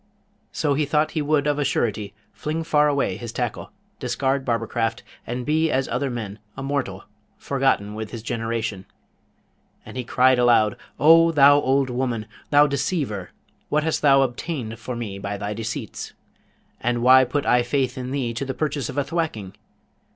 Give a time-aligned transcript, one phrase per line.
[0.51, 5.03] So he thought he would of a surety fling far away his tackle, discard barbercraft,
[5.27, 7.03] and be as other men, a mortal,
[7.37, 8.87] forgotten with his generation.
[9.85, 12.25] And he cried aloud, 'O thou old woman!
[12.49, 13.29] thou deceiver!
[13.69, 16.13] what halt thou obtained for me by thy deceits?
[16.79, 19.53] and why put I faith in thee to the purchase of a thwacking?